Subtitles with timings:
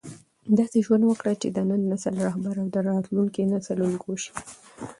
[0.57, 4.33] داسې ژوند وکړه چې د نن نسل رهبر او د راتلونکي نسل الګو شې.